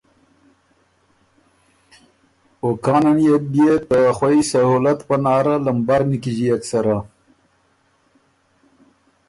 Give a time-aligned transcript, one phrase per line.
[2.61, 6.97] او کانه نيې بُو بيې ته خوئ سهولت پناره لمبر نیکیݫيېک سره۔